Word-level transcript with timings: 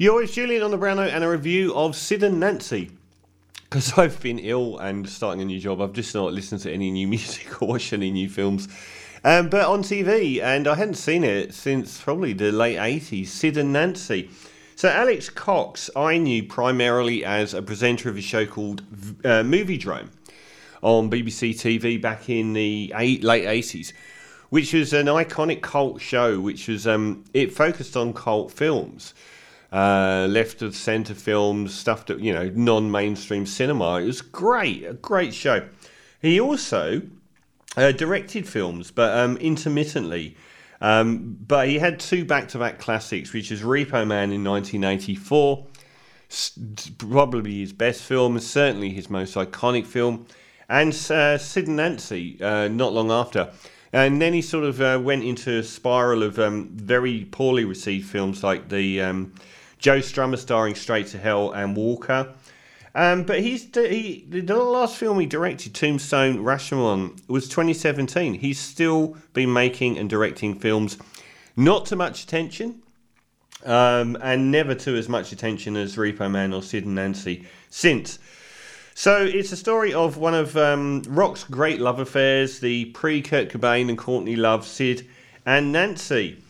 You're 0.00 0.20
with 0.20 0.30
Julian 0.30 0.62
on 0.62 0.70
the 0.70 0.76
Brown 0.76 0.98
Note 0.98 1.10
and 1.10 1.24
a 1.24 1.28
review 1.28 1.74
of 1.74 1.96
Sid 1.96 2.22
and 2.22 2.38
Nancy. 2.38 2.92
Because 3.64 3.98
I've 3.98 4.20
been 4.20 4.38
ill 4.38 4.78
and 4.78 5.08
starting 5.08 5.42
a 5.42 5.44
new 5.44 5.58
job, 5.58 5.80
I've 5.80 5.92
just 5.92 6.14
not 6.14 6.32
listened 6.32 6.60
to 6.60 6.72
any 6.72 6.92
new 6.92 7.08
music 7.08 7.60
or 7.60 7.66
watched 7.66 7.92
any 7.92 8.12
new 8.12 8.28
films. 8.28 8.68
Um, 9.24 9.48
but 9.48 9.66
on 9.66 9.82
TV, 9.82 10.40
and 10.40 10.68
I 10.68 10.76
hadn't 10.76 10.94
seen 10.94 11.24
it 11.24 11.52
since 11.52 12.00
probably 12.00 12.32
the 12.32 12.52
late 12.52 12.76
80s, 12.76 13.26
Sid 13.26 13.56
and 13.56 13.72
Nancy. 13.72 14.30
So 14.76 14.88
Alex 14.88 15.30
Cox, 15.30 15.90
I 15.96 16.16
knew 16.16 16.44
primarily 16.44 17.24
as 17.24 17.52
a 17.52 17.60
presenter 17.60 18.08
of 18.08 18.16
a 18.16 18.22
show 18.22 18.46
called 18.46 18.82
uh, 19.24 19.42
Moviedrome 19.42 20.10
on 20.80 21.10
BBC 21.10 21.54
TV 21.54 22.00
back 22.00 22.28
in 22.28 22.52
the 22.52 22.94
eight, 22.96 23.24
late 23.24 23.46
80s 23.46 23.92
which 24.50 24.72
was 24.72 24.94
an 24.94 25.06
iconic 25.06 25.60
cult 25.60 26.00
show, 26.00 26.40
which 26.40 26.68
was 26.68 26.86
um, 26.86 27.22
it 27.34 27.52
focused 27.52 27.96
on 27.98 28.14
cult 28.14 28.50
films, 28.50 29.12
uh, 29.72 30.26
left 30.30 30.62
of 30.62 30.74
centre 30.74 31.14
films, 31.14 31.74
stuff 31.74 32.06
that 32.06 32.20
you 32.20 32.32
know 32.32 32.50
non-mainstream 32.54 33.46
cinema. 33.46 34.00
It 34.00 34.06
was 34.06 34.22
great, 34.22 34.84
a 34.84 34.94
great 34.94 35.34
show. 35.34 35.68
He 36.20 36.40
also 36.40 37.02
uh, 37.76 37.92
directed 37.92 38.48
films, 38.48 38.90
but 38.90 39.16
um, 39.16 39.36
intermittently. 39.38 40.36
Um, 40.80 41.36
but 41.46 41.68
he 41.68 41.78
had 41.78 41.98
two 41.98 42.24
back-to-back 42.24 42.78
classics, 42.78 43.32
which 43.32 43.50
is 43.50 43.62
Repo 43.62 44.06
Man 44.06 44.30
in 44.30 44.44
1984, 44.44 45.66
probably 46.98 47.60
his 47.60 47.72
best 47.72 48.02
film, 48.02 48.38
certainly 48.38 48.90
his 48.90 49.10
most 49.10 49.34
iconic 49.34 49.86
film, 49.86 50.26
and 50.68 50.90
uh, 51.10 51.36
Sid 51.36 51.66
and 51.66 51.76
Nancy, 51.76 52.40
uh, 52.40 52.68
not 52.68 52.92
long 52.92 53.10
after. 53.10 53.50
And 53.92 54.20
then 54.20 54.34
he 54.34 54.42
sort 54.42 54.64
of 54.64 54.80
uh, 54.80 55.00
went 55.02 55.24
into 55.24 55.58
a 55.58 55.62
spiral 55.62 56.22
of 56.22 56.38
um, 56.38 56.68
very 56.74 57.26
poorly 57.30 57.64
received 57.64 58.08
films 58.08 58.44
like 58.44 58.68
the 58.68 59.00
um, 59.00 59.32
Joe 59.78 59.98
Strummer 59.98 60.38
starring 60.38 60.74
Straight 60.74 61.06
to 61.08 61.18
Hell 61.18 61.52
and 61.52 61.76
Walker. 61.76 62.34
Um, 62.94 63.22
but 63.22 63.40
he's 63.40 63.68
he, 63.74 64.24
the 64.28 64.56
last 64.56 64.96
film 64.96 65.20
he 65.20 65.26
directed, 65.26 65.74
Tombstone 65.74 66.38
Rashomon, 66.38 67.20
was 67.28 67.48
2017. 67.48 68.34
He's 68.34 68.58
still 68.58 69.16
been 69.34 69.52
making 69.52 69.98
and 69.98 70.10
directing 70.10 70.58
films, 70.58 70.98
not 71.56 71.86
to 71.86 71.96
much 71.96 72.24
attention, 72.24 72.82
um, 73.64 74.16
and 74.20 74.50
never 74.50 74.74
to 74.74 74.96
as 74.96 75.08
much 75.08 75.32
attention 75.32 75.76
as 75.76 75.96
Repo 75.96 76.30
Man 76.30 76.52
or 76.52 76.62
Sid 76.62 76.86
and 76.86 76.94
Nancy 76.94 77.46
since. 77.70 78.18
So 78.94 79.24
it's 79.24 79.52
a 79.52 79.56
story 79.56 79.94
of 79.94 80.16
one 80.16 80.34
of 80.34 80.56
um, 80.56 81.02
rock's 81.06 81.44
great 81.44 81.80
love 81.80 82.00
affairs, 82.00 82.58
the 82.58 82.86
pre 82.86 83.22
Kurt 83.22 83.48
Cobain 83.48 83.88
and 83.88 83.96
Courtney 83.96 84.34
Love, 84.34 84.66
Sid 84.66 85.06
and 85.46 85.70
Nancy. 85.70 86.42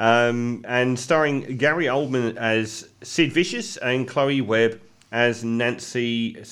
Um, 0.00 0.64
and 0.66 0.98
starring 0.98 1.58
Gary 1.58 1.84
Oldman 1.84 2.36
as 2.38 2.88
Sid 3.02 3.34
Vicious 3.34 3.76
and 3.76 4.08
Chloe 4.08 4.40
Webb 4.40 4.80
as 5.12 5.44
Nancy. 5.44 6.42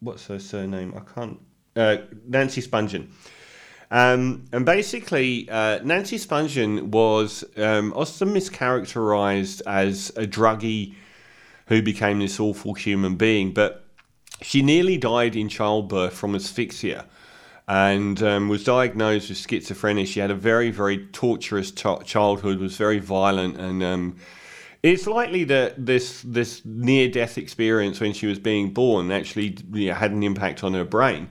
What's 0.00 0.26
her 0.28 0.38
surname? 0.38 0.94
I 0.96 1.00
can't. 1.12 1.38
Uh, 1.76 1.98
Nancy 2.26 2.62
Spungen. 2.62 3.08
Um, 3.90 4.46
and 4.52 4.64
basically, 4.64 5.48
uh, 5.50 5.80
Nancy 5.84 6.16
Spungen 6.16 6.84
was 6.84 7.44
um, 7.58 7.92
often 7.94 8.30
mischaracterized 8.30 9.60
as 9.66 10.10
a 10.16 10.26
druggie 10.26 10.94
who 11.66 11.82
became 11.82 12.20
this 12.20 12.40
awful 12.40 12.72
human 12.72 13.16
being, 13.16 13.52
but 13.52 13.84
she 14.40 14.62
nearly 14.62 14.96
died 14.96 15.36
in 15.36 15.48
childbirth 15.48 16.14
from 16.14 16.34
asphyxia 16.34 17.04
and 17.66 18.22
um, 18.22 18.48
was 18.48 18.64
diagnosed 18.64 19.28
with 19.28 19.38
schizophrenia. 19.38 20.06
She 20.06 20.20
had 20.20 20.30
a 20.30 20.34
very, 20.34 20.70
very 20.70 21.06
torturous 21.06 21.70
ch- 21.70 22.04
childhood, 22.04 22.58
was 22.58 22.76
very 22.76 22.98
violent, 22.98 23.58
and 23.58 23.82
um, 23.82 24.16
it's 24.82 25.06
likely 25.06 25.44
that 25.44 25.86
this 25.86 26.22
this 26.22 26.62
near 26.64 27.08
death 27.08 27.38
experience 27.38 28.00
when 28.00 28.12
she 28.12 28.26
was 28.26 28.38
being 28.38 28.72
born 28.72 29.10
actually 29.10 29.56
you 29.72 29.88
know, 29.88 29.94
had 29.94 30.12
an 30.12 30.22
impact 30.22 30.62
on 30.62 30.74
her 30.74 30.84
brain. 30.84 31.28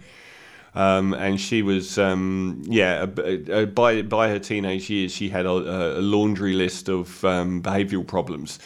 Um, 0.76 1.14
and 1.14 1.40
she 1.40 1.62
was, 1.62 2.00
um, 2.00 2.64
yeah, 2.66 3.06
by 3.06 4.02
by 4.02 4.30
her 4.30 4.40
teenage 4.40 4.90
years, 4.90 5.12
she 5.14 5.30
had 5.30 5.46
a, 5.46 6.00
a 6.00 6.02
laundry 6.02 6.54
list 6.54 6.90
of 6.90 7.24
um, 7.24 7.62
behavioural 7.62 8.08
problems 8.08 8.58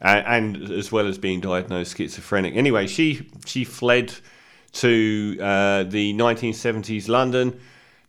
and, 0.00 0.56
and 0.56 0.70
as 0.70 0.92
well 0.92 1.06
as 1.06 1.18
being 1.18 1.40
diagnosed 1.40 1.96
schizophrenic. 1.96 2.54
Anyway, 2.54 2.86
she 2.86 3.26
she 3.44 3.64
fled 3.64 4.14
to 4.72 5.36
uh, 5.40 5.82
the 5.84 6.14
1970s 6.14 7.08
London 7.08 7.58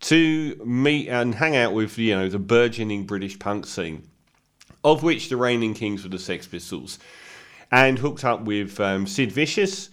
to 0.01 0.61
meet 0.65 1.09
and 1.09 1.35
hang 1.35 1.55
out 1.55 1.73
with 1.73 1.97
you 1.97 2.15
know 2.15 2.29
the 2.29 2.39
burgeoning 2.39 3.05
British 3.05 3.37
punk 3.37 3.65
scene, 3.65 4.09
of 4.83 5.03
which 5.03 5.29
the 5.29 5.37
reigning 5.37 5.73
kings 5.73 6.03
were 6.03 6.09
the 6.09 6.19
Sex 6.19 6.47
Pistols, 6.47 6.99
and 7.71 7.99
hooked 7.99 8.23
up 8.23 8.41
with 8.41 8.79
um, 8.79 9.05
Sid 9.05 9.31
Vicious, 9.31 9.89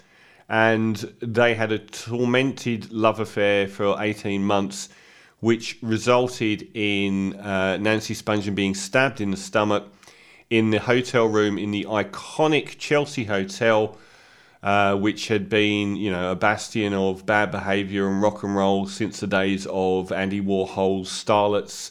and 0.49 0.97
they 1.21 1.55
had 1.55 1.73
a 1.73 1.79
tormented 1.79 2.93
love 2.93 3.19
affair 3.21 3.67
for 3.67 3.97
18 4.01 4.45
months, 4.45 4.89
which 5.41 5.79
resulted 5.83 6.69
in 6.75 7.35
uh, 7.37 7.77
Nancy 7.79 8.15
Spungen 8.15 8.55
being 8.55 8.75
stabbed 8.75 9.21
in 9.21 9.31
the 9.31 9.37
stomach 9.37 9.89
in 10.51 10.71
the 10.71 10.79
hotel 10.79 11.27
room 11.27 11.59
in 11.59 11.71
the 11.71 11.85
iconic 11.85 12.79
Chelsea 12.79 13.25
Hotel, 13.25 13.97
uh, 14.63 14.97
which 14.97 15.29
had 15.29 15.49
been, 15.49 15.97
you 15.97 16.11
know, 16.11 16.33
a 16.33 16.37
bastion 16.37 16.93
of 16.93 17.27
bad 17.27 17.51
behaviour 17.51 18.09
and 18.09 18.23
rock 18.23 18.43
and 18.43 18.57
roll 18.57 18.87
since 18.87 19.21
the 19.21 19.27
days 19.27 19.67
of 19.71 20.13
Andy 20.13 20.41
Warhol's 20.41 21.09
starlets 21.09 21.91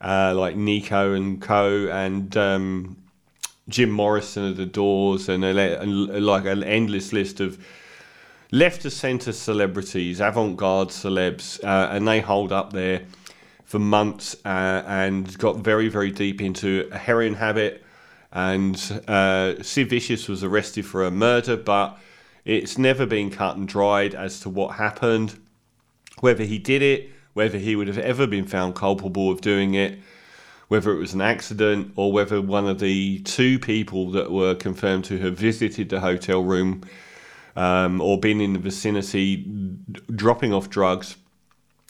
uh, 0.00 0.34
like 0.34 0.56
Nico 0.56 1.12
and 1.12 1.40
Co. 1.40 1.88
and 1.88 2.36
um, 2.36 2.96
Jim 3.68 3.90
Morrison 3.90 4.46
of 4.46 4.56
the 4.56 4.66
Doors 4.66 5.28
and, 5.28 5.44
a, 5.44 5.80
and 5.80 6.24
like 6.24 6.46
an 6.46 6.64
endless 6.64 7.12
list 7.12 7.40
of 7.40 7.64
left 8.50 8.82
to 8.82 8.90
centre 8.90 9.32
celebrities, 9.32 10.20
avant 10.20 10.56
garde 10.56 10.88
celebs, 10.88 11.62
uh, 11.62 11.88
and 11.92 12.08
they 12.08 12.20
hold 12.20 12.52
up 12.52 12.72
there 12.72 13.02
for 13.64 13.78
months 13.78 14.34
uh, 14.44 14.82
and 14.86 15.38
got 15.38 15.58
very, 15.58 15.88
very 15.88 16.10
deep 16.10 16.40
into 16.40 16.88
a 16.90 16.98
heroin 16.98 17.34
habit. 17.34 17.84
And 18.32 18.76
uh, 19.08 19.62
Sid 19.62 19.90
Vicious 19.90 20.28
was 20.28 20.44
arrested 20.44 20.86
for 20.86 21.04
a 21.04 21.10
murder, 21.10 21.56
but 21.56 21.98
it's 22.44 22.78
never 22.78 23.06
been 23.06 23.30
cut 23.30 23.56
and 23.56 23.66
dried 23.66 24.14
as 24.14 24.40
to 24.40 24.48
what 24.48 24.76
happened, 24.76 25.38
whether 26.20 26.44
he 26.44 26.58
did 26.58 26.82
it, 26.82 27.10
whether 27.34 27.58
he 27.58 27.76
would 27.76 27.88
have 27.88 27.98
ever 27.98 28.26
been 28.26 28.46
found 28.46 28.74
culpable 28.74 29.30
of 29.30 29.40
doing 29.40 29.74
it, 29.74 29.98
whether 30.68 30.92
it 30.92 30.98
was 30.98 31.14
an 31.14 31.20
accident, 31.20 31.92
or 31.96 32.12
whether 32.12 32.40
one 32.40 32.68
of 32.68 32.78
the 32.78 33.18
two 33.20 33.58
people 33.58 34.10
that 34.12 34.30
were 34.30 34.54
confirmed 34.54 35.04
to 35.04 35.18
have 35.18 35.36
visited 35.36 35.88
the 35.88 36.00
hotel 36.00 36.42
room 36.42 36.82
um, 37.56 38.00
or 38.00 38.18
been 38.18 38.40
in 38.40 38.52
the 38.52 38.58
vicinity 38.58 39.44
dropping 40.14 40.52
off 40.52 40.70
drugs 40.70 41.16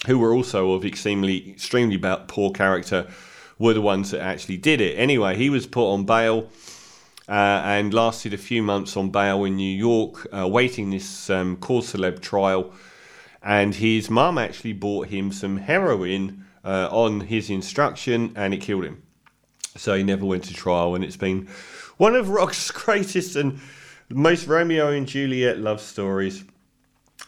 who 0.07 0.19
were 0.19 0.33
also 0.33 0.73
of 0.73 0.85
extremely 0.85 1.51
extremely 1.51 1.99
poor 2.27 2.51
character, 2.51 3.07
were 3.61 3.75
the 3.75 3.81
ones 3.81 4.11
that 4.11 4.21
actually 4.21 4.57
did 4.57 4.81
it. 4.81 4.97
Anyway, 4.97 5.37
he 5.37 5.51
was 5.51 5.69
put 5.69 5.93
on 5.93 6.05
bail. 6.05 6.49
Uh, 7.29 7.63
and 7.65 7.95
lasted 7.95 8.35
a 8.35 8.37
few 8.37 8.61
months 8.61 8.97
on 8.97 9.09
bail 9.09 9.45
in 9.45 9.55
New 9.55 9.77
York, 9.77 10.27
uh, 10.37 10.49
waiting 10.49 10.91
this 10.91 11.31
um, 11.31 11.57
cause 11.59 11.93
celeb 11.93 12.21
trial. 12.21 12.73
And 13.41 13.73
his 13.73 14.11
mum 14.11 14.37
actually 14.37 14.73
bought 14.73 15.07
him 15.07 15.31
some 15.31 15.59
heroin 15.59 16.45
uh, 16.65 16.89
on 16.91 17.21
his 17.21 17.49
instruction, 17.49 18.33
and 18.35 18.53
it 18.53 18.57
killed 18.57 18.85
him. 18.85 19.05
So 19.77 19.95
he 19.95 20.03
never 20.03 20.27
went 20.27 20.43
to 20.45 20.55
trial, 20.55 20.97
and 20.97 21.05
it's 21.05 21.17
been 21.17 21.47
one 21.99 22.17
of 22.17 22.31
rock's 22.31 22.69
greatest 22.73 23.37
and 23.37 23.61
most 24.09 24.49
Romeo 24.49 24.91
and 24.91 25.07
Juliet 25.07 25.59
love 25.59 25.81
stories. 25.81 26.43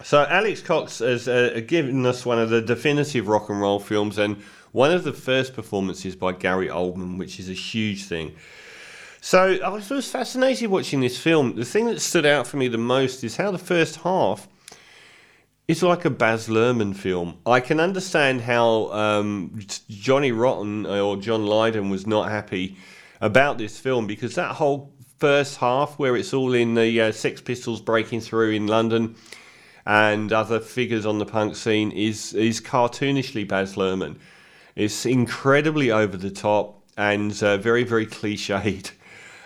So 0.03 0.27
Alex 0.29 0.61
Cox 0.63 0.99
has 0.99 1.29
uh, 1.29 1.61
given 1.65 2.05
us 2.07 2.27
one 2.27 2.41
of 2.41 2.51
the 2.51 2.61
definitive 2.61 3.29
rock 3.29 3.51
and 3.51 3.61
roll 3.61 3.79
films 3.79 4.19
and 4.19 4.43
one 4.73 4.91
of 4.91 5.05
the 5.05 5.13
first 5.13 5.55
performances 5.55 6.17
by 6.17 6.33
Gary 6.33 6.69
Oldman, 6.69 7.19
which 7.19 7.39
is 7.39 7.49
a 7.49 7.55
huge 7.55 8.05
thing. 8.05 8.35
So 9.21 9.59
I 9.65 9.69
was 9.69 10.11
fascinated 10.11 10.69
watching 10.69 11.01
this 11.01 11.17
film. 11.17 11.55
The 11.55 11.65
thing 11.65 11.87
that 11.87 12.01
stood 12.01 12.27
out 12.27 12.47
for 12.47 12.57
me 12.57 12.67
the 12.67 12.79
most 12.79 13.23
is 13.23 13.37
how 13.37 13.53
the 13.53 13.59
first 13.59 13.97
half 13.97 14.49
is 15.69 15.83
like 15.83 16.05
a 16.05 16.11
Baz 16.11 16.49
Luhrmann 16.49 16.97
film. 16.97 17.39
I 17.47 17.61
can 17.61 17.79
understand 17.79 18.41
how 18.41 18.91
um, 18.93 19.61
Johnny 19.89 20.33
Rotten 20.33 20.87
or 20.87 21.17
John 21.17 21.47
Lydon 21.47 21.89
was 21.89 22.07
not 22.07 22.31
happy 22.31 22.77
about 23.21 23.59
this 23.59 23.79
film 23.79 24.09
because 24.09 24.35
that 24.35 24.57
whole 24.57 24.93
first 25.19 25.59
half, 25.59 26.01
where 26.01 26.17
it's 26.17 26.35
all 26.35 26.53
in 26.53 26.75
the 26.75 27.01
uh, 27.01 27.13
Sex 27.13 27.41
Pistols 27.41 27.81
breaking 27.81 28.21
through 28.23 28.51
in 28.51 28.67
London 28.67 29.15
and 29.87 30.33
other 30.33 30.59
figures 30.59 31.07
on 31.07 31.19
the 31.19 31.27
punk 31.27 31.55
scene 31.55 31.93
is 31.93 32.35
is 32.35 32.61
cartoonishly 32.61 33.47
Baz 33.47 33.77
Luhrmann. 33.77 34.17
It's 34.75 35.07
incredibly 35.07 35.91
over 35.91 36.17
the 36.17 36.31
top 36.31 36.83
and 36.97 37.41
uh, 37.43 37.57
very 37.59 37.85
very 37.85 38.07
cliched. 38.07 38.93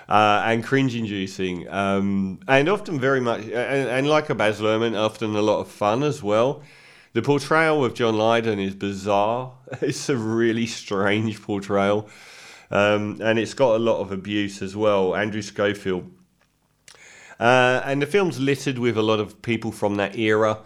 Uh, 0.09 0.41
and 0.47 0.63
cringe-inducing, 0.63 1.69
um, 1.69 2.39
and 2.47 2.69
often 2.69 3.01
very 3.01 3.21
much, 3.21 3.41
and, 3.41 3.53
and, 3.89 4.09
like 4.09 4.31
a 4.31 4.37
Baz 4.37 4.61
Luhrmann, 4.61 4.97
often 4.97 5.35
a 5.35 5.43
lot 5.43 5.59
of 5.59 5.67
fun 5.67 6.05
as 6.05 6.23
well. 6.23 6.63
The 7.17 7.23
portrayal 7.23 7.83
of 7.83 7.95
John 7.95 8.19
Lydon 8.19 8.61
is 8.61 8.75
bizarre. 8.75 9.55
It's 9.81 10.11
a 10.11 10.17
really 10.17 10.67
strange 10.67 11.41
portrayal. 11.41 12.11
Um, 12.71 13.21
and 13.23 13.39
it's 13.39 13.55
got 13.55 13.77
a 13.77 13.79
lot 13.79 14.01
of 14.01 14.13
abuse 14.13 14.61
as 14.61 14.77
well. 14.77 15.17
Andrew 15.17 15.41
Schofield. 15.41 16.11
Uh, 17.41 17.81
and 17.85 18.03
the 18.03 18.07
film's 18.07 18.39
littered 18.39 18.79
with 18.79 18.99
a 18.99 19.03
lot 19.03 19.19
of 19.19 19.41
people 19.41 19.73
from 19.73 19.97
that 19.97 20.17
era. 20.17 20.59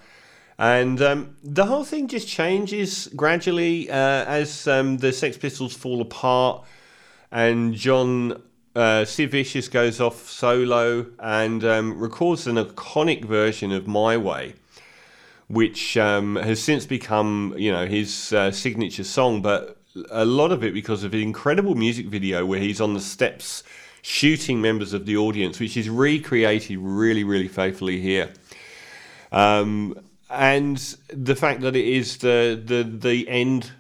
And 0.61 1.01
um, 1.01 1.37
the 1.43 1.65
whole 1.65 1.85
thing 1.85 2.07
just 2.07 2.29
changes 2.29 3.09
gradually 3.17 3.89
uh, 3.89 3.95
as 3.95 4.69
um, 4.69 4.99
the 4.99 5.11
Sex 5.11 5.39
Pistols 5.39 5.75
fall 5.75 6.03
apart 6.03 6.67
and 7.33 7.73
John 7.73 8.43
uh, 8.77 9.07
Sid 9.07 9.31
Vicious 9.31 9.69
goes 9.69 10.03
off 10.03 10.29
solo 10.29 11.07
and 11.19 11.65
um, 11.65 11.99
records 11.99 12.47
an 12.47 12.57
iconic 12.57 13.25
version 13.25 13.73
of 13.73 13.87
My 13.87 14.19
Way, 14.19 14.53
which 15.49 15.97
um, 15.97 16.37
has 16.37 16.63
since 16.63 16.85
become, 16.85 17.55
you 17.57 17.73
know, 17.73 17.87
his 17.87 18.35
uh, 18.35 18.51
signature 18.51 19.05
song. 19.05 19.41
But 19.41 19.79
a 20.11 20.27
lot 20.27 20.53
of 20.53 20.63
it 20.63 20.75
because 20.75 21.05
of 21.05 21.15
an 21.15 21.21
incredible 21.21 21.75
music 21.75 22.09
video 22.09 22.45
where 22.45 22.61
he's 22.61 22.83
on 22.83 22.93
the 22.93 23.01
steps 23.01 23.63
shooting 24.03 24.61
members 24.61 24.93
of 24.93 25.07
the 25.07 25.17
audience, 25.17 25.59
which 25.59 25.79
is 25.79 25.89
recreated 25.89 26.77
really, 26.79 27.25
really 27.25 27.49
faithfully 27.49 27.99
here. 27.99 28.31
Um, 29.33 29.95
and 30.31 30.77
the 31.09 31.35
fact 31.35 31.61
that 31.63 31.75
it 31.75 31.87
is 31.87 32.19
the 32.19 32.61
the 32.65 32.83
the 32.85 33.29
end 33.29 33.73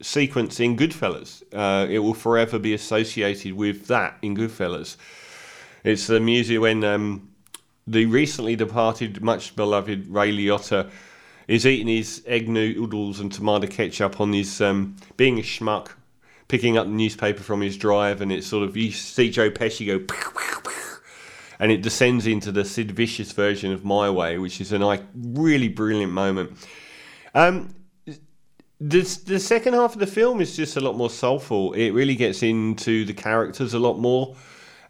sequence 0.00 0.58
in 0.58 0.76
Goodfellas, 0.76 1.42
uh, 1.52 1.86
it 1.88 2.00
will 2.00 2.14
forever 2.14 2.58
be 2.58 2.74
associated 2.74 3.54
with 3.54 3.86
that 3.86 4.18
in 4.20 4.36
Goodfellas. 4.36 4.96
It's 5.84 6.08
the 6.08 6.20
music 6.20 6.60
when 6.60 6.82
um, 6.84 7.30
the 7.86 8.06
recently 8.06 8.56
departed, 8.56 9.22
much 9.22 9.54
beloved 9.56 10.08
Ray 10.08 10.32
Liotta 10.32 10.90
is 11.48 11.66
eating 11.66 11.88
his 11.88 12.22
egg 12.26 12.48
noodles 12.48 13.20
and 13.20 13.32
tomato 13.32 13.66
ketchup 13.66 14.20
on 14.20 14.32
his 14.32 14.60
um, 14.60 14.96
being 15.16 15.38
a 15.38 15.42
schmuck, 15.42 15.90
picking 16.48 16.76
up 16.76 16.86
the 16.86 16.92
newspaper 16.92 17.42
from 17.42 17.60
his 17.60 17.76
drive, 17.76 18.20
and 18.20 18.32
it's 18.32 18.46
sort 18.46 18.68
of 18.68 18.76
you 18.76 18.90
see 18.90 19.30
Joe 19.30 19.50
Pesci 19.50 19.86
go. 19.86 20.61
And 21.62 21.70
it 21.70 21.80
descends 21.80 22.26
into 22.26 22.50
the 22.50 22.64
Sid 22.64 22.90
Vicious 22.90 23.30
version 23.30 23.72
of 23.72 23.84
My 23.84 24.10
Way, 24.10 24.36
which 24.38 24.60
is 24.60 24.72
a 24.72 24.78
like, 24.78 25.02
really 25.14 25.68
brilliant 25.68 26.12
moment. 26.12 26.58
Um, 27.34 27.74
the, 28.80 29.02
the 29.26 29.38
second 29.38 29.74
half 29.74 29.92
of 29.92 30.00
the 30.00 30.08
film 30.08 30.40
is 30.40 30.56
just 30.56 30.76
a 30.76 30.80
lot 30.80 30.96
more 30.96 31.08
soulful. 31.08 31.72
It 31.74 31.90
really 31.90 32.16
gets 32.16 32.42
into 32.42 33.04
the 33.04 33.14
characters 33.14 33.74
a 33.74 33.78
lot 33.78 33.96
more 33.98 34.34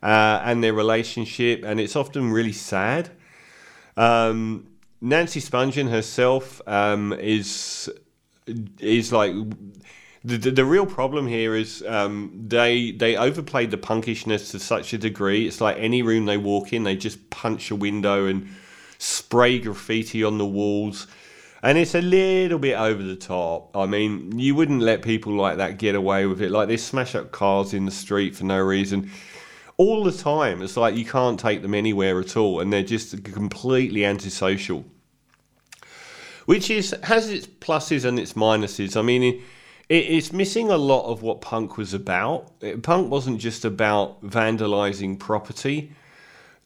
uh, 0.02 0.40
and 0.44 0.64
their 0.64 0.72
relationship, 0.72 1.62
and 1.62 1.78
it's 1.78 1.94
often 1.94 2.32
really 2.32 2.52
sad. 2.52 3.10
Um, 3.98 4.66
Nancy 5.02 5.40
Spungen 5.40 5.90
herself 5.90 6.66
um, 6.66 7.12
is 7.12 7.90
is 8.80 9.12
like 9.12 9.34
the, 10.24 10.50
the, 10.50 10.64
real 10.64 10.86
problem 10.86 11.26
here 11.26 11.54
is 11.54 11.82
um, 11.86 12.32
they 12.46 12.92
they 12.92 13.16
overplayed 13.16 13.70
the 13.70 13.76
punkishness 13.76 14.50
to 14.52 14.58
such 14.58 14.92
a 14.92 14.98
degree. 14.98 15.46
It's 15.46 15.60
like 15.60 15.76
any 15.78 16.02
room 16.02 16.26
they 16.26 16.36
walk 16.36 16.72
in, 16.72 16.84
they 16.84 16.96
just 16.96 17.30
punch 17.30 17.70
a 17.70 17.76
window 17.76 18.26
and 18.26 18.48
spray 18.98 19.58
graffiti 19.58 20.22
on 20.22 20.38
the 20.38 20.46
walls 20.46 21.06
and 21.62 21.78
it's 21.78 21.94
a 21.94 22.02
little 22.02 22.58
bit 22.58 22.74
over 22.74 23.02
the 23.02 23.14
top. 23.14 23.76
I 23.76 23.86
mean, 23.86 24.36
you 24.38 24.54
wouldn't 24.54 24.80
let 24.80 25.02
people 25.02 25.34
like 25.34 25.58
that 25.58 25.78
get 25.78 25.94
away 25.94 26.26
with 26.26 26.42
it. 26.42 26.50
Like 26.50 26.66
they 26.66 26.76
smash 26.76 27.14
up 27.14 27.30
cars 27.30 27.72
in 27.72 27.84
the 27.84 27.92
street 27.92 28.34
for 28.34 28.44
no 28.44 28.58
reason. 28.58 29.10
All 29.76 30.02
the 30.02 30.12
time. 30.12 30.60
It's 30.60 30.76
like 30.76 30.96
you 30.96 31.04
can't 31.04 31.38
take 31.38 31.62
them 31.62 31.74
anywhere 31.74 32.18
at 32.18 32.36
all, 32.36 32.60
and 32.60 32.72
they're 32.72 32.82
just 32.82 33.22
completely 33.24 34.04
antisocial. 34.04 34.84
Which 36.46 36.68
is 36.68 36.96
has 37.04 37.30
its 37.30 37.46
pluses 37.46 38.04
and 38.04 38.18
its 38.18 38.32
minuses. 38.32 38.96
I 38.96 39.02
mean, 39.02 39.42
it, 39.88 39.94
it's 39.94 40.32
missing 40.32 40.70
a 40.70 40.76
lot 40.76 41.04
of 41.10 41.22
what 41.22 41.40
punk 41.40 41.76
was 41.76 41.94
about. 41.94 42.52
Punk 42.82 43.10
wasn't 43.10 43.40
just 43.40 43.64
about 43.64 44.22
vandalizing 44.22 45.18
property. 45.18 45.92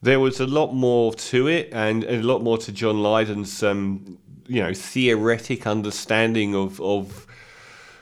There 0.01 0.19
was 0.19 0.39
a 0.39 0.47
lot 0.47 0.73
more 0.73 1.13
to 1.13 1.47
it, 1.47 1.69
and 1.71 2.03
a 2.03 2.21
lot 2.21 2.43
more 2.43 2.57
to 2.59 2.71
John 2.71 3.01
Lydon's 3.01 3.63
um, 3.63 4.17
you 4.47 4.61
know 4.61 4.73
theoretic 4.73 5.67
understanding 5.67 6.55
of 6.55 6.79
of 6.81 7.27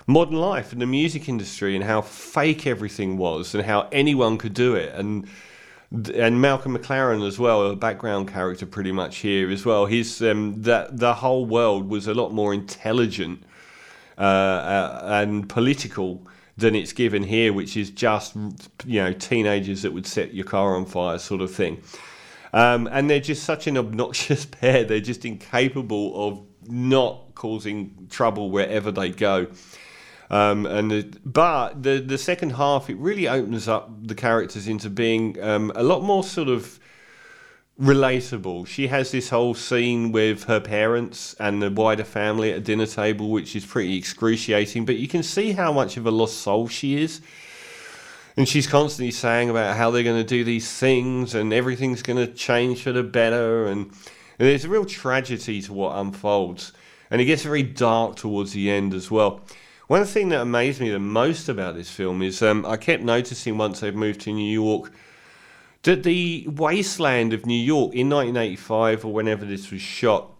modern 0.08 0.36
life 0.36 0.72
and 0.72 0.82
the 0.82 0.86
music 0.86 1.28
industry 1.28 1.76
and 1.76 1.84
how 1.84 2.00
fake 2.02 2.68
everything 2.68 3.18
was 3.18 3.56
and 3.56 3.66
how 3.66 3.88
anyone 3.92 4.38
could 4.38 4.54
do 4.54 4.76
it 4.76 4.94
and 4.94 5.28
and 6.14 6.42
Malcolm 6.42 6.78
McLaren 6.78 7.26
as 7.26 7.40
well, 7.40 7.70
a 7.70 7.76
background 7.76 8.28
character 8.28 8.66
pretty 8.66 8.92
much 8.92 9.18
here 9.18 9.50
as 9.50 9.66
well. 9.66 9.86
His 9.86 10.22
um, 10.22 10.62
that 10.64 10.98
the 10.98 11.14
whole 11.14 11.46
world 11.46 11.90
was 11.90 12.08
a 12.08 12.14
lot 12.14 12.34
more 12.34 12.54
intelligent 12.54 13.44
uh, 14.18 14.22
uh, 14.22 15.02
and 15.06 15.48
political 15.50 16.26
than 16.58 16.76
it's 16.76 16.94
given 16.94 17.24
here, 17.24 17.52
which 17.52 17.76
is 17.76 17.90
just 17.90 18.36
you 18.86 19.02
know 19.02 19.14
teenagers 19.14 19.82
that 19.82 19.94
would 19.94 20.08
set 20.08 20.34
your 20.34 20.46
car 20.46 20.76
on 20.76 20.86
fire 20.86 21.18
sort 21.18 21.42
of 21.42 21.52
thing. 21.52 21.82
Um, 22.54 22.88
and 22.92 23.10
they're 23.10 23.20
just 23.20 23.44
such 23.44 23.68
an 23.68 23.78
obnoxious 23.78 24.46
pair. 24.46 24.86
They're 24.86 25.00
just 25.00 25.26
incapable 25.26 26.28
of 26.28 26.42
not 26.70 27.36
causing 27.36 28.08
trouble 28.10 28.50
wherever 28.50 28.92
they 28.92 29.10
go. 29.10 29.48
Um, 30.30 30.66
and 30.66 30.90
the, 30.90 31.20
but 31.24 31.84
the 31.84 32.00
the 32.00 32.18
second 32.18 32.52
half 32.52 32.90
it 32.90 32.98
really 32.98 33.28
opens 33.28 33.68
up 33.68 33.90
the 34.08 34.16
characters 34.16 34.68
into 34.68 34.90
being 34.90 35.40
um, 35.44 35.72
a 35.76 35.84
lot 35.84 36.02
more 36.02 36.24
sort 36.24 36.48
of 36.48 36.80
relatable. 37.80 38.68
She 38.68 38.88
has 38.88 39.12
this 39.12 39.30
whole 39.30 39.54
scene 39.54 40.12
with 40.12 40.46
her 40.46 40.60
parents 40.60 41.36
and 41.40 41.62
the 41.62 41.70
wider 41.70 42.04
family 42.04 42.52
at 42.52 42.58
a 42.58 42.62
dinner 42.62 42.86
table, 42.86 43.30
which 43.30 43.56
is 43.56 43.66
pretty 43.66 43.98
excruciating. 43.98 44.86
But 44.86 44.96
you 44.96 45.08
can 45.08 45.24
see 45.24 45.52
how 45.52 45.74
much 45.74 45.98
of 45.98 46.06
a 46.06 46.12
lost 46.12 46.38
soul 46.38 46.68
she 46.68 47.02
is 47.02 47.22
and 48.38 48.48
she's 48.48 48.68
constantly 48.68 49.12
saying 49.12 49.50
about 49.50 49.78
how 49.78 49.92
they're 49.92 50.04
going 50.04 50.22
to 50.22 50.28
do 50.28 50.44
these 50.44 50.72
things 50.72 51.36
and 51.36 51.54
everything's 51.54 52.02
going 52.02 52.18
to 52.18 52.32
change 52.34 52.84
for 52.84 52.92
the 52.92 53.04
better 53.04 53.68
and, 53.68 53.86
and 53.86 54.50
there's 54.50 54.66
a 54.66 54.70
real 54.70 54.86
tragedy 54.86 55.62
to 55.62 55.74
what 55.74 55.98
unfolds 55.98 56.74
and 57.10 57.22
it 57.22 57.26
gets 57.26 57.44
very 57.44 57.64
dark 57.64 58.16
towards 58.16 58.52
the 58.54 58.70
end 58.70 58.94
as 58.94 59.10
well 59.10 59.42
one 59.88 60.04
thing 60.04 60.30
that 60.30 60.42
amazed 60.42 60.82
me 60.82 60.90
the 60.90 61.00
most 61.00 61.48
about 61.48 61.76
this 61.76 61.90
film 61.90 62.22
is 62.22 62.42
um, 62.42 62.66
i 62.66 62.76
kept 62.76 63.04
noticing 63.04 63.58
once 63.58 63.80
they've 63.80 63.96
moved 63.96 64.22
to 64.22 64.32
new 64.32 64.52
york 64.52 64.92
that 65.86 66.04
the 66.04 66.46
wasteland 66.48 67.34
of 67.34 67.46
new 67.46 67.54
york 67.54 67.94
in 67.96 68.10
1985 68.10 69.06
or 69.06 69.14
whenever 69.14 69.46
this 69.46 69.72
was 69.72 69.82
shot 69.82 70.32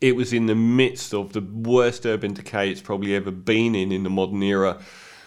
it 0.00 0.14
was 0.14 0.32
in 0.32 0.46
the 0.46 0.54
midst 0.54 1.14
of 1.14 1.32
the 1.32 1.40
worst 1.40 2.04
urban 2.04 2.34
decay 2.34 2.70
it's 2.70 2.82
probably 2.82 3.14
ever 3.14 3.30
been 3.30 3.74
in 3.74 3.90
in 3.90 4.02
the 4.02 4.10
modern 4.10 4.42
era 4.42 4.78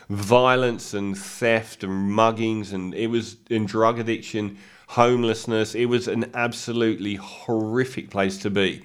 violence 0.09 0.93
and 0.93 1.17
theft 1.17 1.83
and 1.83 2.11
muggings 2.11 2.73
and 2.73 2.93
it 2.93 3.07
was 3.07 3.37
in 3.49 3.65
drug 3.65 3.99
addiction, 3.99 4.57
homelessness. 4.89 5.75
It 5.75 5.85
was 5.85 6.07
an 6.07 6.31
absolutely 6.33 7.15
horrific 7.15 8.09
place 8.09 8.37
to 8.39 8.49
be. 8.49 8.83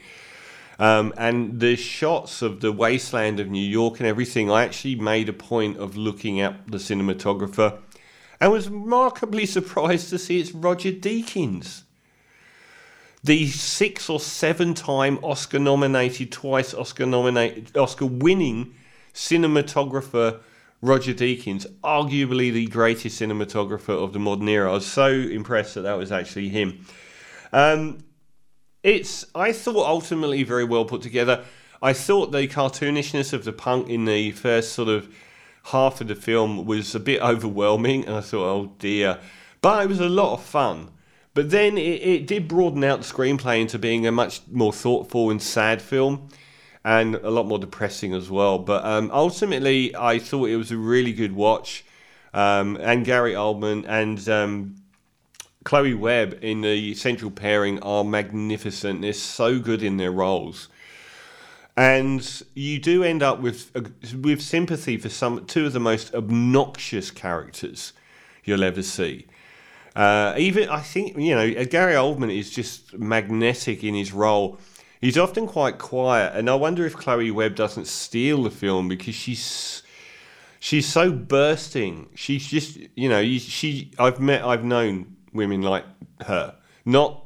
Um, 0.78 1.12
and 1.18 1.60
the 1.60 1.76
shots 1.76 2.40
of 2.40 2.60
the 2.60 2.72
wasteland 2.72 3.38
of 3.38 3.50
New 3.50 3.62
York 3.62 4.00
and 4.00 4.06
everything, 4.06 4.50
I 4.50 4.64
actually 4.64 4.94
made 4.94 5.28
a 5.28 5.34
point 5.34 5.76
of 5.76 5.94
looking 5.94 6.40
at 6.40 6.70
the 6.70 6.78
cinematographer 6.78 7.78
and 8.40 8.50
was 8.50 8.68
remarkably 8.68 9.46
surprised 9.46 10.10
to 10.10 10.18
see 10.18 10.40
it's 10.40 10.52
Roger 10.52 10.92
Deakins. 10.92 11.82
The 13.22 13.48
six 13.48 14.08
or 14.08 14.18
seven 14.18 14.72
time 14.72 15.18
Oscar 15.22 15.58
nominated, 15.58 16.32
twice 16.32 16.72
Oscar 16.72 17.04
nominated, 17.04 17.76
Oscar 17.76 18.06
winning 18.06 18.74
cinematographer 19.12 20.40
Roger 20.80 21.12
Deakins, 21.12 21.66
arguably 21.84 22.50
the 22.50 22.66
greatest 22.66 23.20
cinematographer 23.20 23.90
of 23.90 24.14
the 24.14 24.18
modern 24.18 24.48
era. 24.48 24.70
I 24.70 24.74
was 24.74 24.86
so 24.86 25.08
impressed 25.08 25.74
that 25.74 25.82
that 25.82 25.98
was 25.98 26.10
actually 26.10 26.48
him. 26.48 26.86
Um, 27.52 27.98
it's, 28.82 29.26
I 29.34 29.52
thought, 29.52 29.86
ultimately 29.86 30.42
very 30.42 30.64
well 30.64 30.86
put 30.86 31.02
together. 31.02 31.44
I 31.82 31.92
thought 31.92 32.32
the 32.32 32.48
cartoonishness 32.48 33.34
of 33.34 33.44
the 33.44 33.52
punk 33.52 33.90
in 33.90 34.06
the 34.06 34.30
first 34.30 34.72
sort 34.72 34.88
of 34.88 35.14
half 35.64 36.00
of 36.00 36.08
the 36.08 36.14
film 36.14 36.64
was 36.64 36.94
a 36.94 37.00
bit 37.00 37.20
overwhelming, 37.22 38.06
and 38.06 38.16
I 38.16 38.20
thought, 38.20 38.44
oh 38.44 38.72
dear. 38.78 39.18
But 39.60 39.84
it 39.84 39.88
was 39.88 40.00
a 40.00 40.08
lot 40.08 40.34
of 40.34 40.42
fun. 40.42 40.90
But 41.34 41.50
then 41.50 41.78
it, 41.78 42.02
it 42.02 42.26
did 42.26 42.48
broaden 42.48 42.82
out 42.82 43.02
the 43.02 43.06
screenplay 43.06 43.60
into 43.60 43.78
being 43.78 44.06
a 44.06 44.12
much 44.12 44.40
more 44.50 44.72
thoughtful 44.72 45.30
and 45.30 45.40
sad 45.40 45.80
film 45.80 46.28
and 46.84 47.14
a 47.16 47.30
lot 47.30 47.46
more 47.46 47.58
depressing 47.58 48.14
as 48.14 48.30
well. 48.30 48.58
But 48.58 48.84
um, 48.84 49.10
ultimately, 49.12 49.94
I 49.94 50.18
thought 50.18 50.48
it 50.48 50.56
was 50.56 50.72
a 50.72 50.76
really 50.76 51.12
good 51.12 51.32
watch. 51.32 51.84
Um, 52.32 52.76
and 52.80 53.04
Gary 53.04 53.34
Oldman 53.34 53.84
and 53.88 54.28
um, 54.28 54.76
Chloe 55.64 55.94
Webb 55.94 56.38
in 56.42 56.62
the 56.62 56.94
central 56.94 57.30
pairing 57.30 57.82
are 57.82 58.04
magnificent. 58.04 59.02
They're 59.02 59.12
so 59.12 59.58
good 59.58 59.82
in 59.82 59.96
their 59.98 60.12
roles. 60.12 60.68
And 61.80 62.42
you 62.54 62.78
do 62.78 63.02
end 63.02 63.22
up 63.22 63.40
with 63.40 63.70
uh, 63.74 63.82
with 64.18 64.42
sympathy 64.42 64.96
for 64.98 65.08
some 65.08 65.46
two 65.46 65.66
of 65.66 65.72
the 65.72 65.80
most 65.80 66.14
obnoxious 66.14 67.10
characters 67.10 67.92
you'll 68.44 68.64
ever 68.64 68.82
see. 68.82 69.26
Uh, 69.96 70.34
even 70.36 70.68
I 70.68 70.80
think 70.80 71.16
you 71.16 71.34
know 71.34 71.64
Gary 71.64 71.94
Oldman 71.94 72.36
is 72.36 72.50
just 72.50 72.98
magnetic 72.98 73.82
in 73.82 73.94
his 73.94 74.12
role 74.12 74.58
He's 75.00 75.16
often 75.16 75.46
quite 75.46 75.78
quiet, 75.78 76.36
and 76.36 76.50
I 76.50 76.54
wonder 76.56 76.84
if 76.84 76.94
Chloe 76.94 77.30
Webb 77.30 77.54
doesn't 77.54 77.86
steal 77.86 78.42
the 78.42 78.50
film 78.50 78.86
because 78.86 79.14
she's 79.14 79.82
she's 80.58 80.86
so 80.86 81.10
bursting. 81.10 82.10
She's 82.14 82.46
just, 82.46 82.76
you 82.94 83.08
know, 83.08 83.22
she. 83.38 83.92
I've 83.98 84.20
met, 84.20 84.44
I've 84.44 84.62
known 84.62 85.16
women 85.32 85.62
like 85.62 85.86
her, 86.26 86.54
not 86.84 87.24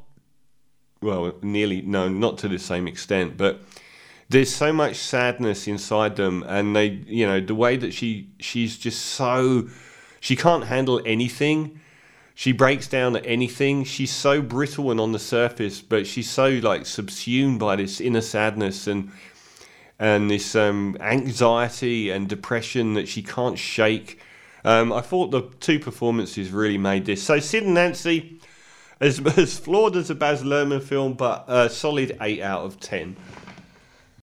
well, 1.01 1.33
nearly 1.41 1.81
no, 1.81 2.07
not 2.07 2.37
to 2.39 2.47
the 2.47 2.59
same 2.59 2.87
extent, 2.87 3.35
but 3.35 3.61
there's 4.29 4.53
so 4.53 4.73
much 4.73 4.95
sadness 4.95 5.67
inside 5.67 6.15
them, 6.15 6.43
and 6.47 6.75
they, 6.75 6.87
you 7.07 7.27
know, 7.27 7.39
the 7.39 7.55
way 7.55 7.77
that 7.77 7.93
she, 7.93 8.29
she's 8.39 8.77
just 8.77 9.05
so, 9.05 9.69
she 10.19 10.35
can't 10.35 10.65
handle 10.65 11.01
anything. 11.05 11.79
She 12.33 12.51
breaks 12.51 12.87
down 12.87 13.15
at 13.15 13.25
anything. 13.25 13.85
She's 13.85 14.11
so 14.11 14.41
brittle 14.41 14.91
and 14.91 14.99
on 14.99 15.13
the 15.13 15.19
surface, 15.19 15.79
but 15.81 16.05
she's 16.05 16.29
so 16.29 16.49
like 16.49 16.85
subsumed 16.85 17.59
by 17.59 17.77
this 17.77 18.01
inner 18.01 18.21
sadness 18.21 18.87
and 18.87 19.11
and 19.97 20.29
this 20.29 20.53
um, 20.55 20.97
anxiety 20.99 22.09
and 22.09 22.27
depression 22.27 22.95
that 22.95 23.07
she 23.07 23.23
can't 23.23 23.57
shake. 23.57 24.19
Um, 24.65 24.91
I 24.91 24.99
thought 24.99 25.31
the 25.31 25.43
two 25.61 25.79
performances 25.79 26.51
really 26.51 26.77
made 26.77 27.05
this. 27.05 27.23
So 27.23 27.39
Sid 27.39 27.63
and 27.63 27.75
Nancy, 27.75 28.41
as, 28.99 29.19
as 29.37 29.57
flawed 29.57 29.95
as 29.95 30.09
a 30.09 30.15
Baz 30.15 30.43
Luhrmann 30.43 30.83
film, 30.83 31.13
but 31.13 31.45
a 31.47 31.69
solid 31.69 32.17
eight 32.19 32.41
out 32.41 32.65
of 32.65 32.79
ten. 32.81 33.15